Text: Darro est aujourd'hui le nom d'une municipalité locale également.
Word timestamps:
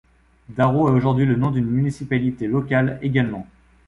Darro 0.49 0.89
est 0.89 0.93
aujourd'hui 0.93 1.27
le 1.27 1.35
nom 1.35 1.51
d'une 1.51 1.69
municipalité 1.69 2.47
locale 2.47 2.97
également. 3.03 3.45